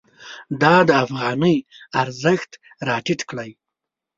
[0.61, 1.57] دا د افغانۍ
[2.01, 2.51] ارزښت
[2.87, 3.49] راټیټ کړی.